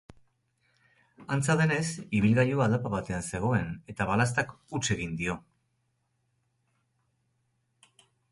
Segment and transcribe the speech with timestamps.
[1.35, 1.83] Antza denez,
[2.19, 5.37] ibilgailua aldapa batean zegoen eta balaztak huts egin dio.